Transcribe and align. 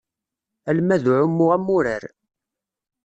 Almad 0.69 1.03
n 1.05 1.09
uɛumu 1.13 1.45
am 1.55 1.67
wurar. 1.71 2.03